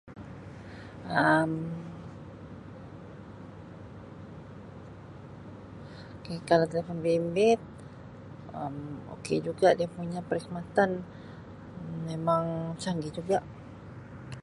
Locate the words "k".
6.23-6.25